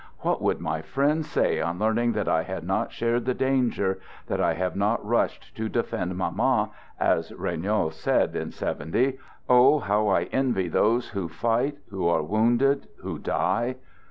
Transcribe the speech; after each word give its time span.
What 0.21 0.41
would 0.41 0.59
my 0.59 0.81
friends 0.81 1.29
say 1.29 1.61
on 1.61 1.77
learning 1.77 2.13
that 2.13 2.27
I 2.27 2.41
had 2.41 2.63
not 2.63 2.91
shared 2.91 3.25
the 3.25 3.35
danger, 3.35 3.99
that 4.25 4.41
I 4.41 4.55
have 4.55 4.75
not 4.75 5.05
rushed 5.05 5.55
to" 5.57 5.69
defend 5.69 6.15
Mamma," 6.17 6.71
as 6.99 7.31
Regnault 7.33 7.93
said 7.93 8.35
in 8.35 8.49
'70. 8.51 9.19
Oh! 9.47 9.77
how 9.77 10.07
I 10.07 10.23
envy 10.31 10.67
those 10.69 11.09
who 11.09 11.29
fight, 11.29 11.77
who 11.91 12.07
are 12.07 12.23
wounded, 12.23 12.87
who 13.03 13.19
die! 13.19 13.75